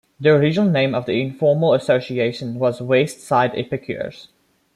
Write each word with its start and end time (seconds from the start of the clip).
The 0.19 0.29
original 0.31 0.67
name 0.71 0.95
of 0.95 1.05
the 1.05 1.21
informal 1.21 1.75
association 1.75 2.57
was 2.57 2.81
West 2.81 3.19
Side 3.21 3.51
Epicures. 3.53 4.29